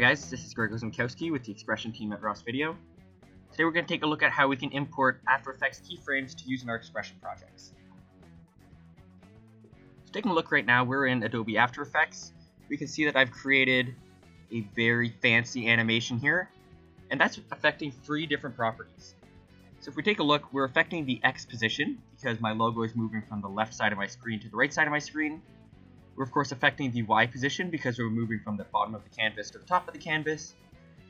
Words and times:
Hi 0.00 0.06
guys, 0.06 0.30
this 0.30 0.46
is 0.46 0.54
Greg 0.54 0.70
Zimkowski 0.70 1.30
with 1.30 1.44
the 1.44 1.52
XPression 1.52 1.94
team 1.94 2.10
at 2.14 2.22
Ross 2.22 2.40
Video. 2.40 2.74
Today 3.50 3.66
we're 3.66 3.70
going 3.70 3.84
to 3.84 3.92
take 3.92 4.02
a 4.02 4.06
look 4.06 4.22
at 4.22 4.32
how 4.32 4.48
we 4.48 4.56
can 4.56 4.70
import 4.70 5.20
After 5.28 5.52
Effects 5.52 5.82
keyframes 5.82 6.34
to 6.36 6.48
use 6.48 6.62
in 6.62 6.70
our 6.70 6.78
XPression 6.78 7.20
projects. 7.20 7.74
So 10.06 10.10
taking 10.10 10.30
a 10.30 10.34
look 10.34 10.52
right 10.52 10.64
now, 10.64 10.84
we're 10.84 11.04
in 11.04 11.22
Adobe 11.22 11.58
After 11.58 11.82
Effects. 11.82 12.32
We 12.70 12.78
can 12.78 12.88
see 12.88 13.04
that 13.04 13.14
I've 13.14 13.30
created 13.30 13.94
a 14.50 14.62
very 14.74 15.10
fancy 15.20 15.68
animation 15.68 16.18
here, 16.18 16.48
and 17.10 17.20
that's 17.20 17.38
affecting 17.52 17.92
three 17.92 18.24
different 18.24 18.56
properties. 18.56 19.16
So 19.80 19.90
if 19.90 19.96
we 19.96 20.02
take 20.02 20.20
a 20.20 20.24
look, 20.24 20.50
we're 20.50 20.64
affecting 20.64 21.04
the 21.04 21.20
X 21.24 21.44
position 21.44 21.98
because 22.16 22.40
my 22.40 22.52
logo 22.52 22.84
is 22.84 22.96
moving 22.96 23.20
from 23.28 23.42
the 23.42 23.50
left 23.50 23.74
side 23.74 23.92
of 23.92 23.98
my 23.98 24.06
screen 24.06 24.40
to 24.40 24.48
the 24.48 24.56
right 24.56 24.72
side 24.72 24.86
of 24.86 24.92
my 24.92 24.98
screen. 24.98 25.42
We're 26.20 26.24
of 26.24 26.32
course 26.32 26.52
affecting 26.52 26.90
the 26.90 27.02
Y 27.04 27.24
position 27.24 27.70
because 27.70 27.98
we're 27.98 28.10
moving 28.10 28.40
from 28.40 28.58
the 28.58 28.64
bottom 28.64 28.94
of 28.94 29.02
the 29.04 29.08
canvas 29.08 29.50
to 29.52 29.58
the 29.58 29.64
top 29.64 29.88
of 29.88 29.94
the 29.94 29.98
canvas. 29.98 30.52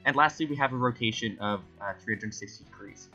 And 0.04 0.14
lastly, 0.14 0.46
we 0.46 0.54
have 0.54 0.72
a 0.72 0.76
rotation 0.76 1.36
of 1.40 1.62
uh, 1.80 1.94
360 1.98 2.62
degrees. 2.62 3.08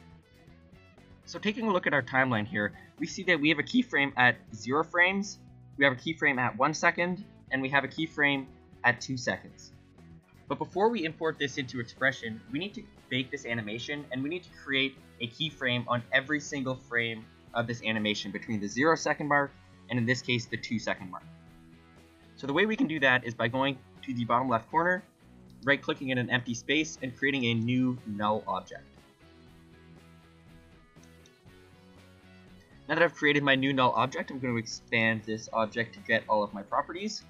So 1.24 1.40
taking 1.40 1.70
a 1.70 1.72
look 1.72 1.88
at 1.88 1.94
our 1.94 2.02
timeline 2.02 2.46
here, 2.46 2.74
we 3.00 3.08
see 3.08 3.24
that 3.24 3.40
we 3.40 3.48
have 3.48 3.60
a 3.60 3.64
keyframe 3.64 4.12
at 4.18 4.36
0 4.54 4.84
frames, 4.84 5.40
we 5.78 5.86
have 5.86 5.94
a 5.94 5.96
keyframe 5.96 6.38
at 6.38 6.58
1 6.58 6.74
second, 6.74 7.24
and 7.52 7.62
we 7.62 7.70
have 7.70 7.86
a 7.86 7.88
keyframe 7.88 8.46
at 8.84 9.00
2 9.00 9.16
seconds. 9.16 9.72
But 10.50 10.60
before 10.60 10.90
we 10.90 11.06
import 11.06 11.40
this 11.40 11.58
into 11.58 11.78
XPression, 11.78 12.40
we 12.52 12.60
need 12.60 12.74
to 12.74 12.84
bake 13.08 13.32
this 13.32 13.46
animation 13.46 14.04
and 14.12 14.22
we 14.22 14.28
need 14.28 14.44
to 14.44 14.50
create 14.62 14.98
a 15.22 15.28
keyframe 15.30 15.86
on 15.88 16.04
every 16.12 16.42
single 16.42 16.76
frame 16.76 17.24
of 17.54 17.68
this 17.68 17.82
animation 17.84 18.34
between 18.34 18.60
the 18.60 18.68
0 18.68 18.98
second 18.98 19.30
mark 19.30 19.52
and 19.90 19.98
in 19.98 20.06
this 20.06 20.22
case 20.22 20.46
the 20.46 20.58
2 20.58 20.78
second 20.78 21.10
mark. 21.10 21.24
So 22.36 22.48
the 22.48 22.54
way 22.54 22.66
we 22.66 22.76
can 22.76 22.88
do 22.88 23.00
that 23.00 23.24
is 23.24 23.34
by 23.34 23.48
going 23.48 23.78
to 24.04 24.14
the 24.14 24.26
bottom 24.26 24.50
left 24.50 24.70
corner, 24.70 25.04
right 25.64 25.82
clicking 25.82 26.10
in 26.10 26.18
an 26.18 26.30
empty 26.30 26.54
space, 26.54 26.98
and 27.02 27.16
creating 27.18 27.46
a 27.46 27.54
new 27.54 27.98
null 28.06 28.44
object. 28.48 28.84
Now 32.88 32.96
that 32.96 33.04
I've 33.04 33.16
created 33.16 33.42
my 33.42 33.56
new 33.56 33.74
null 33.74 33.94
object, 33.96 34.30
I'm 34.30 34.40
going 34.40 34.54
to 34.54 34.60
expand 34.60 35.24
this 35.26 35.50
object 35.54 35.94
to 35.96 36.00
get 36.02 36.24
all 36.30 36.44
of 36.44 36.54
my 36.54 36.62
properties. 36.62 37.24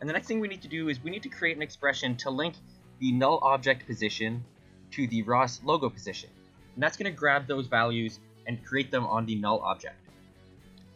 And 0.00 0.08
the 0.08 0.12
next 0.12 0.26
thing 0.26 0.40
we 0.40 0.48
need 0.48 0.60
to 0.62 0.68
do 0.68 0.88
is 0.88 1.02
we 1.02 1.10
need 1.10 1.22
to 1.22 1.30
create 1.30 1.56
an 1.56 1.62
expression 1.62 2.14
to 2.16 2.30
link 2.30 2.56
the 2.98 3.12
null 3.12 3.38
object 3.40 3.86
position 3.86 4.44
to 4.90 5.06
the 5.06 5.22
Ross 5.22 5.60
logo 5.64 5.88
position. 5.88 6.28
And 6.74 6.82
that's 6.82 6.96
going 6.96 7.10
to 7.10 7.16
grab 7.16 7.46
those 7.46 7.68
values 7.68 8.20
and 8.46 8.62
create 8.64 8.90
them 8.90 9.06
on 9.06 9.24
the 9.24 9.36
null 9.36 9.60
object. 9.60 9.96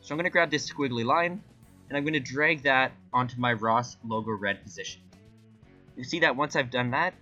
So 0.02 0.12
I'm 0.12 0.18
going 0.18 0.24
to 0.24 0.30
grab 0.30 0.50
this 0.50 0.70
squiggly 0.70 1.04
line, 1.04 1.42
and 1.90 1.96
I'm 1.96 2.04
going 2.04 2.14
to 2.14 2.20
drag 2.20 2.62
that 2.62 2.92
onto 3.12 3.38
my 3.38 3.52
Ross 3.52 3.96
logo 4.06 4.30
red 4.30 4.62
position. 4.62 5.02
You 5.96 6.04
see 6.04 6.20
that 6.20 6.36
once 6.36 6.54
I've 6.54 6.70
done 6.70 6.92
that, 6.92 7.14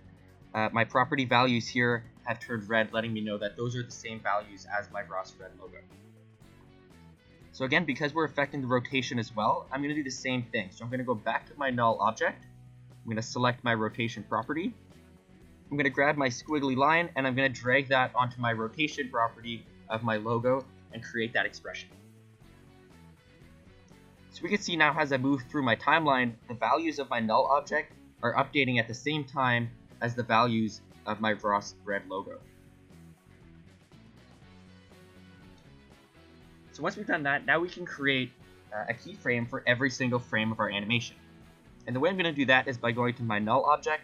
uh, 0.53 0.69
my 0.71 0.83
property 0.83 1.25
values 1.25 1.67
here 1.67 2.03
have 2.23 2.39
turned 2.39 2.69
red, 2.69 2.93
letting 2.93 3.11
me 3.11 3.19
know 3.19 3.37
that 3.39 3.57
those 3.57 3.75
are 3.75 3.81
the 3.81 3.91
same 3.91 4.19
values 4.19 4.67
as 4.79 4.91
my 4.91 5.01
Ross 5.01 5.33
red 5.39 5.51
logo. 5.59 5.77
So 7.51 7.65
again, 7.65 7.83
because 7.83 8.13
we're 8.13 8.25
affecting 8.25 8.61
the 8.61 8.67
rotation 8.67 9.17
as 9.17 9.35
well, 9.35 9.65
I'm 9.71 9.81
going 9.81 9.93
to 9.93 9.95
do 9.95 10.03
the 10.03 10.11
same 10.11 10.43
thing. 10.43 10.69
So 10.71 10.83
I'm 10.83 10.91
going 10.91 10.99
to 10.99 11.05
go 11.05 11.15
back 11.15 11.47
to 11.47 11.53
my 11.57 11.71
null 11.71 11.97
object. 11.99 12.45
I'm 12.91 13.05
going 13.05 13.15
to 13.15 13.23
select 13.23 13.63
my 13.63 13.73
rotation 13.73 14.23
property. 14.29 14.71
I'm 15.71 15.77
going 15.77 15.85
to 15.85 15.89
grab 15.89 16.15
my 16.15 16.29
squiggly 16.29 16.77
line 16.77 17.09
and 17.15 17.25
I'm 17.25 17.35
going 17.35 17.51
to 17.51 17.59
drag 17.61 17.89
that 17.89 18.11
onto 18.15 18.39
my 18.39 18.53
rotation 18.53 19.09
property 19.09 19.65
of 19.89 20.03
my 20.03 20.17
logo 20.17 20.63
and 20.93 21.03
create 21.03 21.33
that 21.33 21.45
expression. 21.45 21.89
So 24.39 24.43
we 24.43 24.49
can 24.51 24.61
see 24.61 24.77
now 24.77 24.97
as 24.97 25.11
I 25.11 25.17
move 25.17 25.43
through 25.49 25.63
my 25.63 25.75
timeline, 25.75 26.31
the 26.47 26.53
values 26.53 26.97
of 26.97 27.09
my 27.09 27.19
null 27.19 27.47
object 27.51 27.91
are 28.23 28.33
updating 28.35 28.79
at 28.79 28.87
the 28.87 28.93
same 28.93 29.25
time 29.25 29.69
as 29.99 30.15
the 30.15 30.23
values 30.23 30.79
of 31.05 31.19
my 31.19 31.33
Ross 31.33 31.75
red 31.83 32.03
logo. 32.07 32.39
So 36.71 36.81
once 36.81 36.95
we've 36.95 37.05
done 37.05 37.23
that, 37.23 37.45
now 37.45 37.59
we 37.59 37.67
can 37.67 37.85
create 37.85 38.31
uh, 38.73 38.85
a 38.87 38.93
keyframe 38.93 39.49
for 39.49 39.61
every 39.67 39.89
single 39.89 40.19
frame 40.19 40.53
of 40.53 40.61
our 40.61 40.69
animation. 40.69 41.17
And 41.85 41.93
the 41.93 41.99
way 41.99 42.09
I'm 42.09 42.15
going 42.15 42.23
to 42.23 42.31
do 42.31 42.45
that 42.45 42.69
is 42.69 42.77
by 42.77 42.93
going 42.93 43.15
to 43.15 43.23
my 43.23 43.39
null 43.39 43.65
object, 43.65 44.03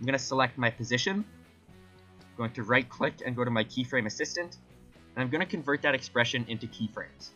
I'm 0.00 0.06
going 0.06 0.14
to 0.14 0.18
select 0.18 0.56
my 0.56 0.70
position, 0.70 1.26
I'm 2.22 2.36
going 2.38 2.52
to 2.52 2.62
right 2.62 2.88
click 2.88 3.20
and 3.26 3.36
go 3.36 3.44
to 3.44 3.50
my 3.50 3.64
keyframe 3.64 4.06
assistant, 4.06 4.56
and 5.14 5.22
I'm 5.22 5.28
going 5.28 5.44
to 5.44 5.50
convert 5.50 5.82
that 5.82 5.94
expression 5.94 6.46
into 6.48 6.66
keyframes. 6.68 7.32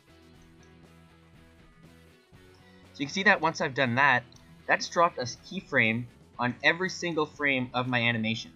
You 3.03 3.07
can 3.07 3.15
see 3.15 3.25
that 3.25 3.41
once 3.41 3.61
I've 3.61 3.75
done 3.75 3.97
that, 3.97 4.23
that's 4.69 4.89
dropped 4.89 5.19
a 5.19 5.23
keyframe 5.23 6.05
on 6.39 6.55
every 6.63 6.89
single 6.89 7.27
frame 7.27 7.69
of 7.75 7.89
my 7.89 7.99
animation. 7.99 8.53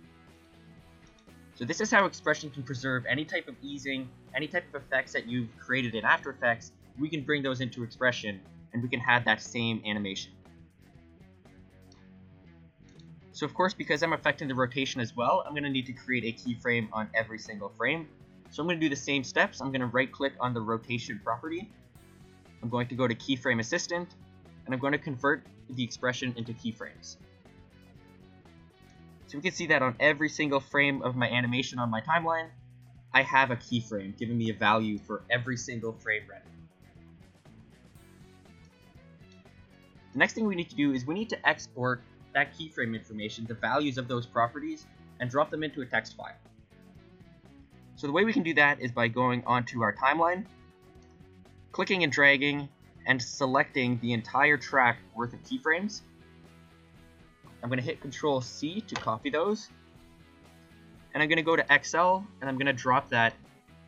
So 1.57 1.65
this 1.65 1.81
is 1.81 1.91
how 1.91 2.09
XPression 2.09 2.55
can 2.55 2.62
preserve 2.62 3.06
any 3.06 3.25
type 3.25 3.49
of 3.49 3.56
easing, 3.61 4.09
any 4.37 4.47
type 4.47 4.73
of 4.73 4.81
effects 4.81 5.12
that 5.15 5.27
you've 5.27 5.49
created 5.59 5.97
in 5.97 6.05
After 6.05 6.31
Effects, 6.31 6.71
we 6.97 7.09
can 7.09 7.25
bring 7.25 7.43
those 7.43 7.61
into 7.61 7.85
XPression, 7.85 8.39
and 8.73 8.81
we 8.85 8.89
can 8.89 9.01
have 9.01 9.25
that 9.25 9.43
same 9.43 9.83
animation. 9.85 10.31
So 13.33 13.47
of 13.47 13.53
course, 13.53 13.75
because 13.75 14.05
I'm 14.05 14.12
affecting 14.12 14.47
the 14.47 14.55
rotation 14.55 15.01
as 15.01 15.17
well, 15.17 15.43
I'm 15.45 15.55
going 15.55 15.65
to 15.65 15.71
need 15.71 15.87
to 15.87 15.93
create 15.93 16.23
a 16.23 16.49
keyframe 16.49 16.87
on 16.93 17.09
every 17.17 17.41
single 17.41 17.71
frame. 17.71 18.06
So 18.51 18.62
I'm 18.62 18.69
going 18.69 18.79
to 18.79 18.87
do 18.87 18.91
the 18.91 18.95
same 18.95 19.25
steps. 19.25 19.61
I'm 19.61 19.73
going 19.73 19.81
to 19.81 19.89
right 19.89 20.12
click 20.12 20.35
on 20.39 20.55
the 20.55 20.61
rotation 20.61 21.21
property. 21.25 21.69
I'm 22.62 22.69
going 22.69 22.87
to 22.87 22.95
go 22.95 23.09
to 23.09 23.15
keyframe 23.17 23.59
assistant, 23.59 24.15
and 24.66 24.75
I'm 24.75 24.81
going 24.81 24.93
to 24.93 24.99
convert 24.99 25.44
the 25.71 25.82
expression 25.82 26.34
into 26.37 26.53
keyframes. 26.53 27.16
So 29.28 29.38
we 29.38 29.43
can 29.43 29.53
see 29.53 29.66
that 29.69 29.82
on 29.82 29.97
every 29.99 30.28
single 30.28 30.60
frame 30.60 31.03
of 31.03 31.16
my 31.16 31.28
animation 31.28 31.78
on 31.78 31.91
my 31.91 32.00
timeline, 32.00 32.49
I 33.15 33.22
have 33.22 33.50
a 33.50 33.56
keyframe 33.56 34.16
giving 34.19 34.37
me 34.37 34.50
a 34.50 34.55
value 34.55 34.99
for 34.99 35.22
every 35.31 35.56
single 35.56 35.93
frame 35.93 36.22
read. 36.28 36.43
The 40.12 40.19
next 40.19 40.34
thing 40.34 40.47
we 40.47 40.55
need 40.55 40.71
to 40.71 40.76
do 40.76 40.93
is 40.93 41.06
we 41.06 41.15
need 41.15 41.28
to 41.31 41.49
export 41.49 42.03
that 42.34 42.55
keyframe 42.56 42.94
information, 42.94 43.47
the 43.47 43.55
values 43.55 43.99
of 43.99 44.09
those 44.09 44.26
properties, 44.26 44.87
and 45.21 45.31
drop 45.31 45.50
them 45.50 45.62
into 45.62 45.82
a 45.82 45.87
text 45.87 46.16
file. 46.16 46.37
So 47.97 48.06
the 48.06 48.12
way 48.12 48.25
we 48.25 48.32
can 48.32 48.43
do 48.43 48.55
that 48.55 48.81
is 48.81 48.93
by 48.93 49.09
going 49.09 49.43
onto 49.47 49.82
our 49.82 49.94
timeline, 49.94 50.44
clicking 51.72 52.03
and 52.03 52.12
dragging 52.12 52.69
and 53.06 53.22
selecting 53.22 53.99
the 54.00 54.12
entire 54.12 54.56
track 54.56 54.99
worth 55.15 55.33
of 55.33 55.43
keyframes. 55.44 56.03
I'm 57.62 57.69
going 57.69 57.78
to 57.78 57.84
hit 57.84 58.00
Control 58.00 58.41
C 58.41 58.81
to 58.83 58.94
copy 58.97 59.31
those. 59.31 59.69
And 61.15 61.22
I'm 61.22 61.28
going 61.28 61.39
to 61.39 61.43
go 61.43 61.56
to 61.56 61.65
Excel 61.71 62.27
and 62.41 62.50
I'm 62.50 62.56
going 62.56 62.67
to 62.67 62.72
drop 62.72 63.09
that 63.11 63.33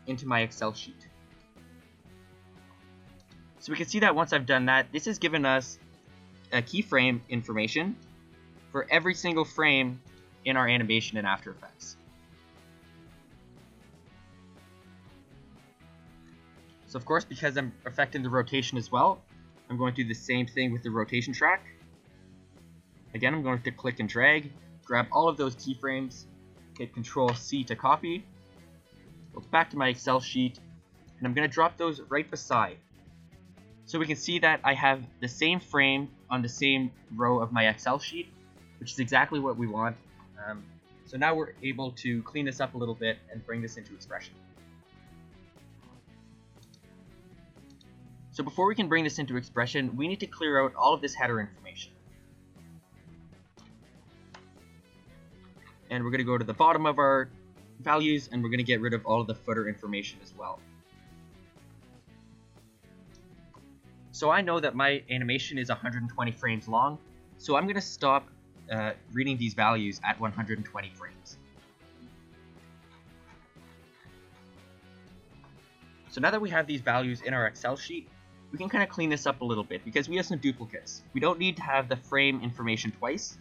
into 0.06 0.26
my 0.26 0.40
Excel 0.40 0.72
sheet. 0.72 1.06
So 3.58 3.72
we 3.72 3.76
can 3.76 3.86
see 3.86 4.00
that 4.00 4.14
once 4.14 4.32
I've 4.32 4.46
done 4.46 4.66
that, 4.66 4.92
this 4.92 5.04
has 5.04 5.18
given 5.18 5.44
us 5.44 5.78
a 6.52 6.62
keyframe 6.62 7.20
information 7.28 7.96
for 8.72 8.86
every 8.90 9.14
single 9.14 9.44
frame 9.44 10.00
in 10.44 10.56
our 10.56 10.66
animation 10.66 11.18
in 11.18 11.26
After 11.26 11.50
Effects. 11.50 11.96
So 16.88 16.96
of 16.96 17.04
course, 17.04 17.24
because 17.24 17.56
I'm 17.56 17.72
affecting 17.84 18.22
the 18.22 18.30
rotation 18.30 18.78
as 18.78 18.90
well, 18.90 19.20
I'm 19.68 19.76
going 19.76 19.94
to 19.94 20.02
do 20.02 20.08
the 20.08 20.14
same 20.14 20.46
thing 20.46 20.72
with 20.72 20.82
the 20.82 20.90
rotation 20.90 21.34
track. 21.34 21.62
Again, 23.14 23.34
I'm 23.34 23.42
going 23.42 23.60
to 23.62 23.70
click 23.70 24.00
and 24.00 24.08
drag, 24.08 24.50
grab 24.84 25.06
all 25.12 25.28
of 25.28 25.36
those 25.36 25.54
keyframes, 25.54 26.24
hit 26.78 26.94
Control 26.94 27.34
C 27.34 27.62
to 27.64 27.76
copy, 27.76 28.24
go 29.34 29.42
back 29.50 29.68
to 29.70 29.76
my 29.76 29.88
Excel 29.88 30.20
sheet, 30.20 30.58
and 31.18 31.26
I'm 31.26 31.34
going 31.34 31.46
to 31.46 31.52
drop 31.52 31.76
those 31.76 32.00
right 32.08 32.28
beside. 32.28 32.78
So 33.84 33.98
we 33.98 34.06
can 34.06 34.16
see 34.16 34.38
that 34.38 34.60
I 34.64 34.72
have 34.74 35.02
the 35.20 35.28
same 35.28 35.60
frame 35.60 36.08
on 36.30 36.40
the 36.40 36.48
same 36.48 36.90
row 37.14 37.40
of 37.40 37.52
my 37.52 37.68
Excel 37.68 37.98
sheet, 37.98 38.32
which 38.80 38.92
is 38.92 38.98
exactly 38.98 39.40
what 39.40 39.58
we 39.58 39.66
want. 39.66 39.96
Um, 40.46 40.62
so 41.04 41.18
now 41.18 41.34
we're 41.34 41.52
able 41.62 41.92
to 41.92 42.22
clean 42.22 42.46
this 42.46 42.60
up 42.60 42.74
a 42.74 42.78
little 42.78 42.94
bit 42.94 43.18
and 43.30 43.44
bring 43.44 43.60
this 43.60 43.76
into 43.76 43.92
XPression. 43.92 44.30
So 48.38 48.44
before 48.44 48.68
we 48.68 48.76
can 48.76 48.86
bring 48.86 49.02
this 49.02 49.18
into 49.18 49.34
XPression, 49.34 49.96
we 49.96 50.06
need 50.06 50.20
to 50.20 50.26
clear 50.28 50.62
out 50.62 50.72
all 50.76 50.94
of 50.94 51.00
this 51.00 51.12
header 51.12 51.40
information. 51.40 51.90
And 55.90 56.04
we're 56.04 56.10
going 56.10 56.20
to 56.20 56.24
go 56.24 56.38
to 56.38 56.44
the 56.44 56.54
bottom 56.54 56.86
of 56.86 57.00
our 57.00 57.30
values 57.80 58.28
and 58.30 58.40
we're 58.40 58.50
going 58.50 58.58
to 58.58 58.64
get 58.64 58.80
rid 58.80 58.94
of 58.94 59.04
all 59.04 59.20
of 59.20 59.26
the 59.26 59.34
footer 59.34 59.66
information 59.66 60.20
as 60.22 60.32
well. 60.38 60.60
So 64.12 64.30
I 64.30 64.40
know 64.40 64.60
that 64.60 64.76
my 64.76 65.02
animation 65.10 65.58
is 65.58 65.68
120 65.68 66.30
frames 66.30 66.68
long, 66.68 66.96
so 67.38 67.56
I'm 67.56 67.64
going 67.64 67.74
to 67.74 67.80
stop 67.80 68.28
uh, 68.70 68.92
reading 69.12 69.36
these 69.36 69.54
values 69.54 70.00
at 70.04 70.20
120 70.20 70.92
frames. 70.94 71.38
So 76.08 76.20
now 76.20 76.30
that 76.30 76.40
we 76.40 76.50
have 76.50 76.68
these 76.68 76.82
values 76.82 77.22
in 77.22 77.34
our 77.34 77.48
Excel 77.48 77.76
sheet, 77.76 78.08
we 78.50 78.58
can 78.58 78.68
kind 78.68 78.82
of 78.82 78.88
clean 78.88 79.10
this 79.10 79.26
up 79.26 79.40
a 79.40 79.44
little 79.44 79.64
bit 79.64 79.84
because 79.84 80.08
we 80.08 80.16
have 80.16 80.26
some 80.26 80.38
duplicates. 80.38 81.02
We 81.12 81.20
don't 81.20 81.38
need 81.38 81.56
to 81.56 81.62
have 81.62 81.88
the 81.88 81.96
frame 81.96 82.40
information 82.42 82.92
twice, 82.92 83.36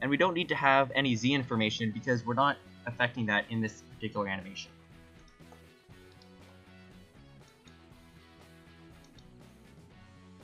And 0.00 0.10
we 0.10 0.16
don't 0.16 0.34
need 0.34 0.48
to 0.48 0.56
have 0.56 0.90
any 0.94 1.14
Z 1.14 1.32
information 1.32 1.92
because 1.92 2.26
we're 2.26 2.34
not 2.34 2.56
affecting 2.86 3.26
that 3.26 3.44
in 3.50 3.60
this 3.60 3.82
particular 3.94 4.26
animation. 4.26 4.70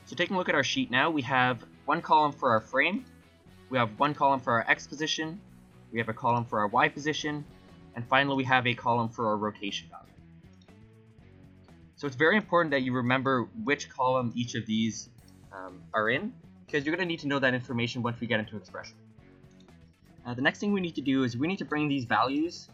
So 0.05 0.15
taking 0.15 0.35
a 0.35 0.39
look 0.39 0.49
at 0.49 0.55
our 0.55 0.63
sheet 0.63 0.89
now, 0.89 1.09
we 1.09 1.21
have 1.23 1.63
one 1.85 2.01
column 2.01 2.31
for 2.31 2.51
our 2.51 2.61
frame, 2.61 3.05
we 3.69 3.77
have 3.77 3.99
one 3.99 4.13
column 4.13 4.39
for 4.39 4.53
our 4.53 4.65
X 4.67 4.87
position, 4.87 5.39
we 5.91 5.99
have 5.99 6.09
a 6.09 6.13
column 6.13 6.45
for 6.45 6.59
our 6.59 6.67
Y 6.67 6.87
position, 6.87 7.43
and 7.95 8.07
finally 8.07 8.37
we 8.37 8.43
have 8.45 8.65
a 8.65 8.73
column 8.73 9.09
for 9.09 9.27
our 9.27 9.37
rotation 9.37 9.89
value. 9.89 9.98
So 11.99 12.07
it's 12.07 12.15
very 12.15 12.37
important 12.37 12.71
that 12.71 12.83
you 12.83 12.93
remember 12.93 13.49
which 13.65 13.89
column 13.89 14.31
each 14.33 14.55
of 14.55 14.65
these 14.65 15.09
um, 15.51 15.81
are 15.93 16.09
in, 16.09 16.31
because 16.65 16.85
you're 16.85 16.95
going 16.95 17.05
to 17.05 17.11
need 17.11 17.19
to 17.19 17.27
know 17.27 17.39
that 17.39 17.53
information 17.53 18.01
once 18.01 18.21
we 18.21 18.25
get 18.25 18.39
into 18.39 18.55
XPression. 18.55 18.93
Uh, 20.25 20.33
the 20.33 20.41
next 20.41 20.59
thing 20.59 20.71
we 20.71 20.79
need 20.79 20.95
to 20.95 21.01
do 21.01 21.25
is 21.25 21.35
we 21.35 21.45
need 21.45 21.57
to 21.57 21.65
bring 21.65 21.89
these 21.89 22.05
values 22.05 22.69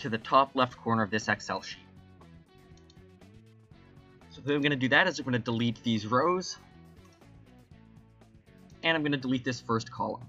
to 0.00 0.10
the 0.10 0.18
top 0.18 0.50
left 0.54 0.76
corner 0.76 1.02
of 1.02 1.10
this 1.10 1.28
Excel 1.28 1.62
sheet. 1.62 1.78
So 4.28 4.42
the 4.42 4.50
way 4.50 4.56
I'm 4.56 4.60
going 4.60 4.72
to 4.72 4.76
do 4.76 4.90
that 4.90 5.06
is 5.06 5.18
I'm 5.18 5.24
going 5.24 5.32
to 5.32 5.38
delete 5.38 5.82
these 5.82 6.06
rows, 6.06 6.58
and 8.82 8.94
I'm 8.94 9.02
going 9.02 9.12
to 9.12 9.18
delete 9.18 9.44
this 9.46 9.62
first 9.62 9.90
column. 9.90 10.26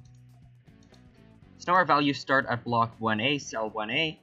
So 1.58 1.74
now 1.74 1.76
our 1.76 1.84
values 1.84 2.20
start 2.20 2.46
at 2.50 2.64
block 2.64 2.98
1A, 3.02 3.42
cell 3.42 3.70
1A, 3.70 4.18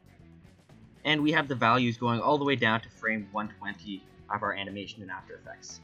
and 1.05 1.23
we 1.23 1.33
have 1.33 1.49
the 1.49 1.55
values 1.55 1.97
going 1.97 2.21
all 2.21 2.39
the 2.39 2.45
way 2.45 2.57
down 2.57 2.81
to 2.81 2.89
frame 2.91 3.29
120 3.33 4.03
of 4.33 4.43
our 4.43 4.53
animation 4.55 5.03
in 5.03 5.11
After 5.11 5.35
Effects. 5.35 5.81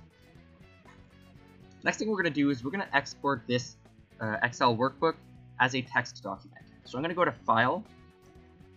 Next 1.82 1.98
thing 1.98 2.08
we're 2.08 2.22
going 2.22 2.32
to 2.32 2.40
do 2.40 2.50
is 2.50 2.64
we're 2.64 2.70
going 2.70 2.84
to 2.84 2.96
export 2.96 3.42
this 3.46 3.76
uh, 4.20 4.36
Excel 4.42 4.76
workbook 4.76 5.14
as 5.60 5.74
a 5.74 5.82
text 5.82 6.22
document. 6.22 6.62
So 6.84 6.98
I'm 6.98 7.02
going 7.02 7.14
to 7.14 7.16
go 7.16 7.24
to 7.24 7.32
File, 7.32 7.84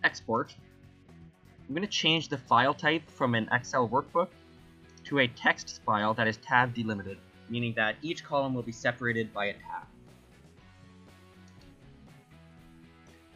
Export. 0.03 0.55
I'm 1.67 1.75
going 1.75 1.85
to 1.85 1.91
change 1.91 2.29
the 2.29 2.37
file 2.37 2.73
type 2.73 3.09
from 3.09 3.35
an 3.35 3.47
Excel 3.51 3.87
workbook 3.87 4.29
to 5.05 5.19
a 5.19 5.27
text 5.27 5.81
file 5.85 6.13
that 6.15 6.27
is 6.27 6.37
tab 6.37 6.73
delimited, 6.73 7.17
meaning 7.49 7.73
that 7.75 7.95
each 8.01 8.23
column 8.23 8.53
will 8.53 8.63
be 8.63 8.71
separated 8.71 9.33
by 9.33 9.45
a 9.45 9.53
tab. 9.53 9.87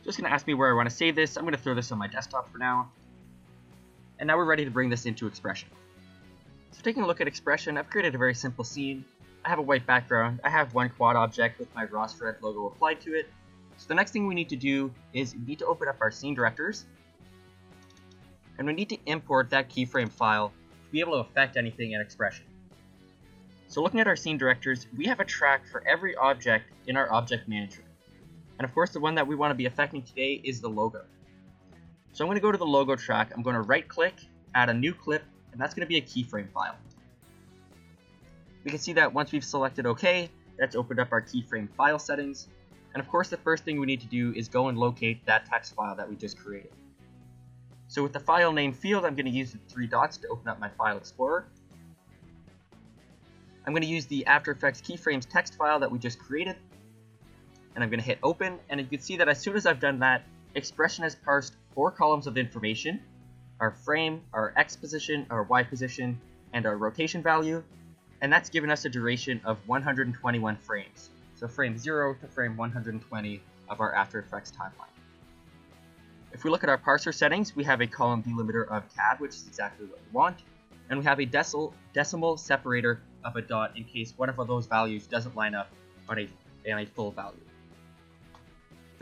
Just 0.04 0.18
going 0.18 0.30
to 0.30 0.34
ask 0.34 0.46
me 0.46 0.54
where 0.54 0.70
I 0.70 0.74
want 0.74 0.90
to 0.90 0.96
save 0.96 1.16
this. 1.16 1.38
I'm 1.38 1.44
going 1.44 1.56
to 1.56 1.62
throw 1.62 1.74
this 1.74 1.92
on 1.92 1.98
my 1.98 2.08
desktop 2.08 2.52
for 2.52 2.58
now. 2.58 2.92
And 4.20 4.28
now 4.28 4.38
we're 4.38 4.46
ready 4.46 4.66
to 4.66 4.72
bring 4.72 4.90
this 4.90 5.06
into 5.06 5.30
XPression. 5.30 5.66
So 6.72 6.82
taking 6.84 7.04
a 7.04 7.08
look 7.08 7.22
at 7.22 7.28
XPression, 7.28 7.78
I've 7.78 7.90
created 7.90 8.16
a 8.16 8.18
very 8.18 8.34
simple 8.34 8.64
scene. 8.64 9.06
I 9.46 9.50
have 9.50 9.60
a 9.60 9.64
white 9.64 9.86
background. 9.86 10.42
I 10.44 10.50
have 10.50 10.74
one 10.74 10.90
quad 10.90 11.16
object 11.16 11.60
with 11.60 11.74
my 11.74 11.86
Rossred 11.86 12.42
logo 12.42 12.68
applied 12.68 13.00
to 13.02 13.14
it. 13.14 13.30
So 13.78 13.88
the 13.88 13.96
next 13.96 14.12
thing 14.12 14.28
we 14.28 14.36
need 14.36 14.50
to 14.50 14.56
do 14.56 14.92
is 15.14 15.36
we 15.36 15.46
need 15.46 15.60
to 15.60 15.66
open 15.66 15.88
up 15.88 15.98
our 16.02 16.12
scene 16.12 16.34
directors. 16.34 16.86
And 18.58 18.68
we 18.68 18.74
need 18.74 18.90
to 18.90 18.98
import 19.06 19.50
that 19.52 19.70
keyframe 19.70 20.12
file 20.12 20.50
to 20.50 20.92
be 20.92 21.00
able 21.00 21.14
to 21.14 21.20
affect 21.20 21.56
anything 21.58 21.94
in 21.94 22.02
XPression. 22.02 22.44
So 23.68 23.82
looking 23.82 24.00
at 24.00 24.08
our 24.08 24.16
scene 24.16 24.38
directors, 24.38 24.86
we 24.96 25.06
have 25.06 25.20
a 25.20 25.26
track 25.26 25.66
for 25.66 25.84
every 25.88 26.16
object 26.16 26.66
in 26.88 26.98
our 26.98 27.12
object 27.12 27.48
manager. 27.48 27.84
And 28.60 28.66
of 28.66 28.74
course, 28.74 28.92
the 28.92 29.00
one 29.00 29.16
that 29.16 29.28
we 29.28 29.36
want 29.36 29.52
to 29.52 29.56
be 29.56 29.66
affecting 29.66 30.02
today 30.04 30.42
is 30.44 30.62
the 30.62 30.70
logo. 30.70 31.02
So 32.12 32.24
I'm 32.24 32.28
going 32.28 32.38
to 32.38 32.42
go 32.42 32.52
to 32.52 32.58
the 32.58 32.66
logo 32.66 32.96
track, 32.96 33.32
I'm 33.36 33.42
going 33.42 33.56
to 33.56 33.62
right 33.62 33.88
click, 33.88 34.16
add 34.54 34.70
a 34.70 34.74
new 34.74 34.94
clip, 34.94 35.24
and 35.52 35.60
that's 35.60 35.74
going 35.74 35.86
to 35.86 35.90
be 35.90 35.98
a 35.98 36.02
keyframe 36.02 36.52
file. 36.52 36.76
We 38.64 38.72
can 38.72 38.80
see 38.80 38.94
that 38.94 39.14
once 39.14 39.32
we've 39.32 39.44
selected 39.44 39.86
OK, 39.86 40.30
that's 40.58 40.76
opened 40.76 41.00
up 41.00 41.12
our 41.12 41.22
keyframe 41.22 41.70
file 41.76 42.00
settings. 42.00 42.48
And 42.94 43.02
of 43.02 43.10
course, 43.10 43.30
the 43.30 43.38
first 43.38 43.66
thing 43.66 43.80
we 43.80 43.88
need 43.88 44.02
to 44.02 44.08
do 44.08 44.34
is 44.36 44.48
go 44.48 44.68
and 44.68 44.78
locate 44.78 45.26
that 45.26 45.48
text 45.48 45.74
file 45.74 45.96
that 45.96 46.08
we 46.08 46.16
just 46.16 46.38
created. 46.38 46.72
So 47.88 48.04
with 48.04 48.14
the 48.14 48.20
file 48.20 48.52
name 48.52 48.74
field, 48.74 49.06
I'm 49.06 49.16
going 49.16 49.26
to 49.26 49.32
use 49.32 49.52
the 49.52 49.60
three 49.68 49.88
dots 49.88 50.18
to 50.18 50.28
open 50.28 50.48
up 50.48 50.60
my 50.60 50.70
file 50.70 50.98
explorer. 50.98 51.46
I'm 53.66 53.74
going 53.74 53.84
to 53.84 53.88
use 53.88 54.06
the 54.06 54.26
After 54.26 54.52
Effects 54.52 54.82
keyframes 54.82 55.28
text 55.28 55.56
file 55.56 55.80
that 55.80 55.92
we 55.92 55.98
just 55.98 56.20
created, 56.20 56.58
and 57.76 57.84
I'm 57.84 57.90
going 57.90 58.00
to 58.00 58.06
hit 58.06 58.20
open, 58.24 58.60
and 58.70 58.80
you 58.80 58.86
can 58.86 59.00
see 59.00 59.18
that 59.18 59.30
as 59.30 59.40
soon 59.40 59.56
as 59.56 59.66
I've 59.66 59.80
done 59.80 60.00
that, 60.00 60.24
XPression 60.56 61.00
has 61.00 61.16
parsed 61.16 61.56
four 61.74 61.92
columns 61.92 62.28
of 62.28 62.38
information, 62.38 63.00
our 63.60 63.72
frame, 63.72 64.22
our 64.34 64.54
X 64.56 64.76
position, 64.76 65.26
our 65.30 65.44
Y 65.44 65.64
position, 65.64 66.20
and 66.54 66.66
our 66.66 66.78
rotation 66.78 67.24
value, 67.24 67.64
and 68.22 68.32
that's 68.32 68.50
given 68.50 68.70
us 68.70 68.86
a 68.86 68.90
duration 68.90 69.42
of 69.44 69.58
121 69.68 70.58
frames. 70.58 71.10
So 71.36 71.48
frame 71.48 71.78
0 71.78 72.16
to 72.22 72.28
frame 72.28 72.56
120 72.56 73.42
of 73.70 73.82
our 73.82 73.94
After 73.96 74.20
Effects 74.20 74.52
timeline. 74.52 74.88
If 76.32 76.44
we 76.44 76.50
look 76.50 76.64
at 76.64 76.70
our 76.70 76.78
parser 76.78 77.14
settings, 77.14 77.56
we 77.56 77.64
have 77.64 77.82
a 77.82 77.88
column 77.88 78.24
delimiter 78.24 78.68
of 78.68 78.92
tab, 78.94 79.20
which 79.20 79.32
is 79.32 79.46
exactly 79.48 79.86
what 79.88 80.00
we 80.00 80.12
want, 80.12 80.38
and 80.90 81.00
we 81.00 81.06
have 81.06 81.20
a 81.20 81.26
decimal, 81.26 81.74
decimal 81.94 82.38
separator 82.38 83.02
of 83.24 83.36
a 83.36 83.42
dot 83.42 83.78
in 83.78 83.84
case 83.84 84.14
one 84.18 84.30
of 84.30 84.36
those 84.48 84.66
values 84.66 85.08
doesn't 85.08 85.36
line 85.36 85.56
up 85.56 85.70
on 86.10 86.20
a, 86.20 86.30
on 86.72 86.80
a 86.80 86.86
full 86.86 87.12
value. 87.12 87.40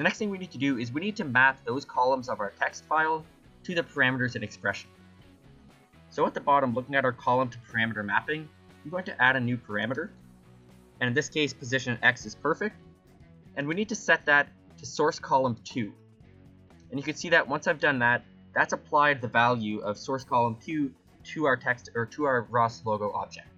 The 0.02 0.06
next 0.06 0.18
thing 0.18 0.32
we 0.32 0.40
need 0.40 0.50
to 0.50 0.58
do 0.58 0.80
is 0.80 0.92
we 0.92 1.00
need 1.00 1.16
to 1.18 1.24
map 1.24 1.64
those 1.64 1.86
columns 1.86 2.28
of 2.28 2.40
our 2.40 2.52
text 2.60 2.86
file 2.86 3.24
to 3.64 3.76
the 3.76 3.84
parameters 3.84 4.36
in 4.36 4.42
XPression. 4.42 4.88
So 6.10 6.26
at 6.26 6.34
the 6.34 6.40
bottom, 6.40 6.74
looking 6.74 6.96
at 6.96 7.06
our 7.06 7.12
column 7.12 7.50
to 7.50 7.60
parameter 7.72 8.04
mapping, 8.04 8.50
I'm 8.84 8.90
going 8.90 9.04
to 9.04 9.22
add 9.22 9.36
a 9.36 9.40
new 9.40 9.58
parameter. 9.58 10.10
And 11.00 11.08
in 11.08 11.14
this 11.14 11.30
case, 11.30 11.54
position 11.54 12.00
X 12.02 12.26
is 12.26 12.34
perfect. 12.34 12.78
And 13.56 13.68
we 13.68 13.76
need 13.76 13.90
to 13.90 13.96
set 13.96 14.26
that 14.26 14.48
to 14.80 14.88
source 14.88 15.20
column 15.20 15.56
2. 15.66 15.94
And 16.90 17.00
you 17.00 17.04
can 17.04 17.14
see 17.14 17.30
that 17.30 17.48
once 17.48 17.68
I've 17.68 17.80
done 17.80 18.00
that, 18.00 18.26
that's 18.56 18.74
applied 18.74 19.22
the 19.22 19.28
value 19.28 19.82
of 19.82 20.00
source 20.00 20.24
column 20.24 20.58
2 20.66 20.92
to 21.26 21.46
our 21.46 21.56
text 21.56 21.92
or 21.94 22.08
to 22.08 22.24
our 22.24 22.42
Ross 22.50 22.84
logo 22.88 23.12
object. 23.12 23.50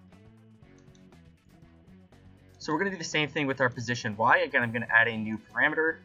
So 2.59 2.73
we're 2.73 2.79
going 2.79 2.91
to 2.91 2.97
do 2.97 3.01
the 3.01 3.09
same 3.09 3.29
thing 3.29 3.47
with 3.47 3.61
our 3.61 3.69
position 3.69 4.17
Y. 4.17 4.39
Again, 4.39 4.61
I'm 4.61 4.73
going 4.73 4.85
to 4.85 4.93
add 4.93 5.07
a 5.07 5.15
new 5.15 5.39
parameter 5.53 5.99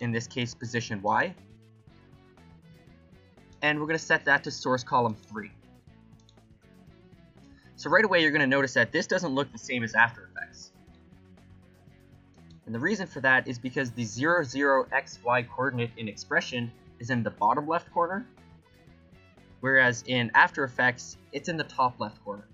in 0.00 0.12
this 0.12 0.26
case 0.26 0.54
position 0.54 1.02
Y. 1.02 1.34
And 3.62 3.80
we're 3.80 3.86
going 3.86 3.98
to 3.98 4.04
set 4.04 4.24
that 4.26 4.44
to 4.44 4.50
source 4.50 4.84
column 4.84 5.16
3. 5.28 5.50
So 7.76 7.90
right 7.90 8.04
away 8.04 8.22
you're 8.22 8.30
going 8.30 8.40
to 8.40 8.46
notice 8.46 8.74
that 8.74 8.92
this 8.92 9.06
doesn't 9.06 9.34
look 9.34 9.50
the 9.52 9.58
same 9.58 9.82
as 9.84 9.94
After 9.94 10.28
Effects. 10.30 10.72
And 12.66 12.74
the 12.74 12.78
reason 12.78 13.06
for 13.06 13.20
that 13.20 13.48
is 13.48 13.58
because 13.58 13.92
the 13.92 14.04
0, 14.04 14.44
0, 14.44 14.86
x, 14.92 15.18
y 15.24 15.42
coordinate 15.42 15.90
in 15.96 16.06
XPression 16.06 16.70
is 16.98 17.10
in 17.10 17.22
the 17.22 17.30
bottom 17.30 17.66
left 17.66 17.90
corner, 17.92 18.26
whereas 19.60 20.04
in 20.06 20.30
After 20.34 20.64
Effects, 20.64 21.16
it's 21.32 21.48
in 21.48 21.56
the 21.56 21.64
top 21.64 21.98
left 21.98 22.22
corner. 22.24 22.46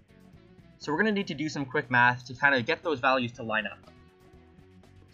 So 0.78 0.92
we're 0.92 0.98
going 0.98 1.14
to 1.14 1.18
need 1.18 1.26
to 1.28 1.34
do 1.34 1.48
some 1.48 1.64
quick 1.64 1.90
math 1.90 2.26
to 2.26 2.34
kind 2.34 2.54
of 2.54 2.66
get 2.66 2.82
those 2.82 3.00
values 3.00 3.32
to 3.32 3.42
line 3.42 3.66
up. 3.66 3.78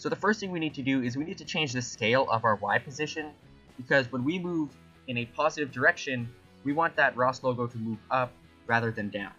So 0.01 0.09
the 0.09 0.17
first 0.17 0.41
thing 0.41 0.51
we 0.51 0.61
need 0.61 0.73
to 0.77 0.83
do 0.83 1.03
is 1.03 1.19
we 1.19 1.25
need 1.25 1.37
to 1.37 1.45
change 1.45 1.75
the 1.75 1.83
scale 1.83 2.27
of 2.31 2.47
our 2.47 2.55
Y 2.55 2.79
position 2.79 3.33
because 3.77 4.11
when 4.11 4.25
we 4.25 4.39
move 4.39 4.71
in 5.09 5.19
a 5.19 5.27
positive 5.27 5.71
direction, 5.71 6.27
we 6.65 6.73
want 6.73 6.97
that 6.97 7.15
Ross 7.19 7.43
logo 7.43 7.67
to 7.67 7.77
move 7.77 7.99
up 8.11 8.33
rather 8.67 8.91
than 8.91 9.11
down. 9.11 9.33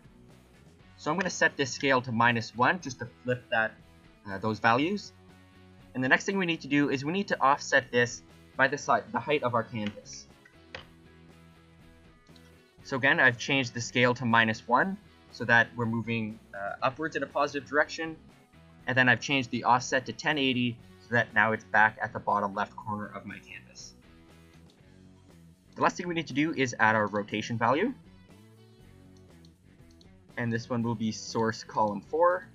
So 0.97 1.09
I'm 1.09 1.17
going 1.17 1.23
to 1.23 1.35
set 1.35 1.57
this 1.57 1.71
scale 1.71 1.99
to 2.03 2.11
minus 2.11 2.55
1 2.55 2.79
just 2.79 2.99
to 2.99 3.07
flip 3.23 3.43
that 3.49 3.71
uh, 4.29 4.37
those 4.37 4.59
values. 4.59 5.13
And 5.95 6.03
the 6.03 6.07
next 6.07 6.25
thing 6.25 6.37
we 6.37 6.45
need 6.45 6.61
to 6.61 6.67
do 6.67 6.91
is 6.91 7.03
we 7.03 7.11
need 7.11 7.29
to 7.29 7.41
offset 7.41 7.91
this 7.91 8.21
by 8.55 8.67
the, 8.67 9.03
the 9.11 9.19
height 9.19 9.41
of 9.41 9.55
our 9.55 9.63
canvas. 9.63 10.27
So 12.83 12.97
again, 12.97 13.19
I've 13.19 13.39
changed 13.39 13.73
the 13.73 13.81
scale 13.81 14.13
to 14.13 14.25
minus 14.25 14.67
1 14.67 14.95
so 15.31 15.43
that 15.45 15.69
we're 15.75 15.87
moving 15.87 16.37
uh, 16.53 16.73
upwards 16.83 17.15
in 17.15 17.23
a 17.23 17.25
positive 17.25 17.67
direction 17.67 18.15
and 18.87 18.97
then 18.97 19.09
I've 19.09 19.21
changed 19.21 19.51
the 19.51 19.63
offset 19.63 20.05
to 20.07 20.11
1080 20.11 20.77
so 21.01 21.15
that 21.15 21.33
now 21.33 21.51
it's 21.51 21.63
back 21.65 21.97
at 22.01 22.13
the 22.13 22.19
bottom 22.19 22.53
left 22.53 22.75
corner 22.75 23.07
of 23.07 23.25
my 23.25 23.37
canvas. 23.39 23.93
The 25.75 25.81
last 25.81 25.97
thing 25.97 26.07
we 26.07 26.13
need 26.13 26.27
to 26.27 26.33
do 26.33 26.53
is 26.53 26.75
add 26.79 26.95
our 26.95 27.07
rotation 27.07 27.57
value. 27.57 27.93
And 30.37 30.51
this 30.51 30.69
one 30.69 30.83
will 30.83 30.95
be 30.95 31.11
source 31.11 31.63
column 31.63 32.01
4. 32.01 32.47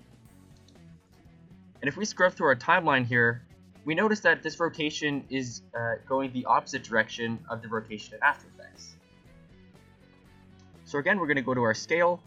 And 1.82 1.88
if 1.88 1.96
we 1.96 2.04
scrub 2.04 2.32
through 2.32 2.48
our 2.48 2.56
timeline 2.56 3.06
here, 3.06 3.42
we 3.84 3.94
notice 3.94 4.20
that 4.20 4.42
this 4.42 4.58
rotation 4.58 5.24
is 5.30 5.62
uh, 5.78 5.94
going 6.08 6.32
the 6.32 6.44
opposite 6.46 6.82
direction 6.82 7.38
of 7.48 7.62
the 7.62 7.68
rotation 7.68 8.14
in 8.14 8.22
After 8.22 8.48
Effects. 8.48 8.96
So 10.84 10.98
again, 10.98 11.18
we're 11.18 11.26
going 11.26 11.36
to 11.36 11.42
go 11.42 11.54
to 11.54 11.62
our 11.62 11.74
scale. 11.74 12.20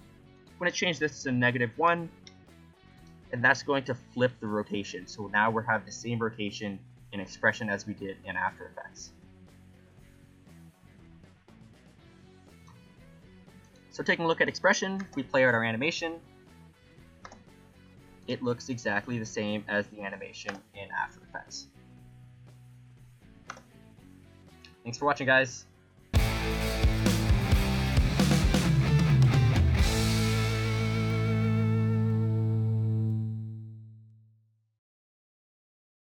I'm 0.48 0.60
going 0.60 0.72
to 0.72 0.77
change 0.77 1.00
this 1.00 1.24
to 1.24 1.32
negative 1.32 1.72
1 1.75 2.10
and 3.31 3.43
that's 3.43 3.63
going 3.63 3.83
to 3.86 3.95
flip 4.13 4.31
the 4.39 4.48
rotation. 4.48 5.07
So 5.07 5.27
now 5.27 5.51
we're 5.51 5.62
having 5.62 5.86
the 5.86 5.91
same 5.91 6.19
rotation 6.19 6.79
and 7.13 7.21
XPression 7.21 7.69
as 7.69 7.86
we 7.86 7.93
did 7.93 8.17
in 8.25 8.36
After 8.36 8.65
Effects. 8.67 9.12
So 13.91 14.03
taking 14.03 14.25
a 14.25 14.27
look 14.27 14.41
at 14.41 14.48
XPression, 14.48 15.03
we 15.15 15.24
play 15.24 15.45
out 15.45 15.53
our 15.53 15.63
animation. 15.63 16.13
It 18.27 18.43
looks 18.43 18.69
exactly 18.69 19.17
the 19.17 19.25
same 19.25 19.65
as 19.67 19.88
the 19.88 20.01
animation 20.01 20.55
in 20.75 20.88
After 20.91 21.19
Effects. 21.27 21.67
Thanks 24.83 24.98
for 24.98 25.05
watching, 25.05 25.27
guys. 25.27 25.65